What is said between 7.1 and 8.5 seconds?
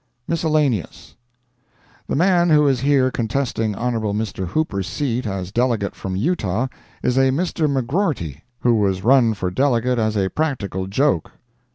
a Mr. McGrorty,